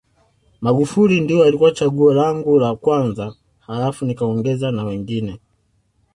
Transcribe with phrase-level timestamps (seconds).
[0.61, 5.39] Magufuli ndio alikuwa chaguo langu la kwanza halafu nikaongeza na wengine